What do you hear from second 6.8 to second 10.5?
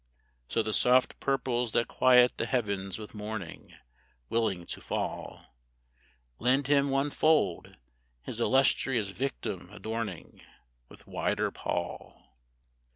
one fold, his illustrious victim adorning